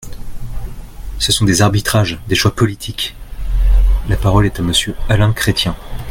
[1.19, 3.15] Ce sont des arbitrages, des choix politiques!
[4.09, 5.75] La parole est à Monsieur Alain Chrétien.